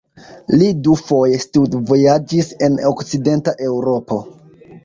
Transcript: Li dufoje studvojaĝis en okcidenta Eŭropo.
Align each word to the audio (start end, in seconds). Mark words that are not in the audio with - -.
Li 0.61 0.69
dufoje 0.87 1.37
studvojaĝis 1.43 2.49
en 2.69 2.81
okcidenta 2.93 3.55
Eŭropo. 3.71 4.19